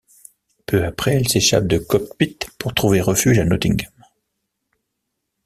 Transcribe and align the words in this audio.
Peu 0.65 0.83
après, 0.83 1.13
elles 1.13 1.27
s'échappent 1.29 1.67
de 1.67 1.77
Cockpit 1.77 2.39
pour 2.57 2.73
trouver 2.73 3.01
refuge 3.01 3.37
à 3.37 3.45
Nottingham. 3.45 3.91